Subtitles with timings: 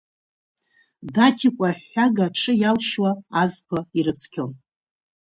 [1.13, 3.11] Даҭикәа аҳәҳәага аҽы иалшьуа
[3.41, 4.51] азқәа ирыцқьон.